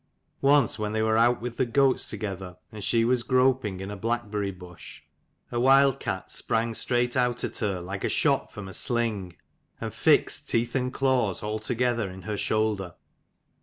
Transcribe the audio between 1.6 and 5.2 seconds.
goats together, and she was groping in a blackberry bush,